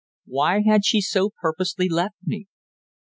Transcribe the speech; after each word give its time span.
Why 0.25 0.63
had 0.65 0.83
she 0.83 0.99
so 0.99 1.29
purposely 1.39 1.87
left 1.87 2.15
me? 2.25 2.47